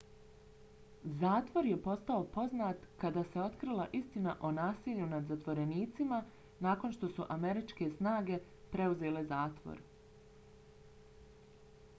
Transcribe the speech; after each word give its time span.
zatvor 1.23 1.67
je 1.71 1.75
postao 1.87 2.23
poznat 2.37 2.87
kada 3.03 3.23
se 3.33 3.43
otkrila 3.43 3.85
istina 3.99 4.35
o 4.49 4.51
nasilju 4.55 5.09
nad 5.13 5.29
zatvorenicima 5.33 6.21
nakon 6.69 6.97
što 6.97 7.11
su 7.19 7.29
američke 7.39 7.91
snage 7.99 8.41
preuzele 8.77 9.27
zatvor 9.37 9.87